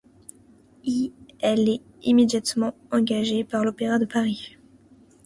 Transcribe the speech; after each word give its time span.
Elle 1.41 1.69
est 1.69 1.81
immédiatement 2.01 2.73
engagée 2.91 3.43
par 3.43 3.63
l'Opéra 3.63 3.99
de 3.99 4.05
Paris. 4.05 4.57